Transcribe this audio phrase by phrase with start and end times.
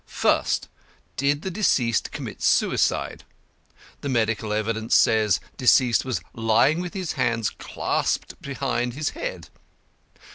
[0.07, 0.67] First,
[1.15, 3.23] did the deceased commit suicide?
[4.01, 9.49] The medical evidence says deceased was lying with his hands clasped behind his head.